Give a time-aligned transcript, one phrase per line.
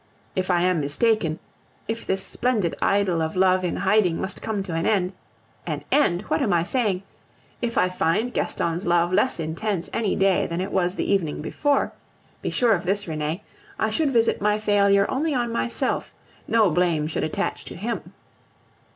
[0.35, 1.37] If I am mistaken,
[1.87, 5.13] if this splendid idyl of love in hiding must come to an end
[5.67, 6.23] an end!
[6.23, 7.03] what am I saying?
[7.61, 11.93] if I find Gaston's love less intense any day than it was the evening before,
[12.41, 13.43] be sure of this, Renee,
[13.77, 16.15] I should visit my failure only on myself;
[16.47, 18.13] no blame should attach to him.